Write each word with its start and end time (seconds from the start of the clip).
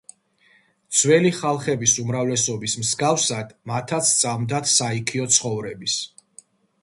ძველი 0.99 1.31
ხალხების 1.39 1.93
უმრავლესობის 2.03 2.77
მსგავსად 2.85 3.53
მათაც 3.73 4.09
სწამდათ 4.15 4.71
საიქიო 4.77 5.31
ცხოვრების. 5.37 5.99